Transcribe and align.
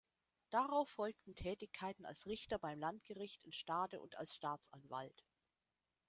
Darauf 0.49 0.89
folgten 0.89 1.35
Tätigkeiten 1.35 2.05
als 2.07 2.25
Richter 2.25 2.57
beim 2.57 2.79
Landgericht 2.79 3.43
in 3.43 3.51
Stade 3.51 4.01
und 4.01 4.17
als 4.17 4.33
Staatsanwalt. 4.33 5.23